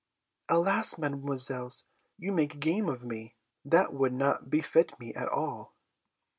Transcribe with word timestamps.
"Alas! 0.49 0.95
Mesdemoiselles, 0.97 1.83
you 2.17 2.31
make 2.31 2.59
game 2.59 2.89
of 2.89 3.05
me; 3.05 3.35
that 3.63 3.93
would 3.93 4.13
not 4.13 4.49
befit 4.49 4.99
me 4.99 5.13
at 5.13 5.27
all." 5.27 5.75